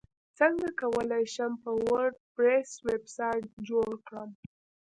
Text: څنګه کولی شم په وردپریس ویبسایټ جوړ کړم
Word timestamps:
څنګه 0.37 0.67
کولی 0.81 1.23
شم 1.33 1.51
په 1.63 1.71
وردپریس 1.87 2.69
ویبسایټ 2.87 3.43
جوړ 3.69 3.89
کړم 4.07 4.29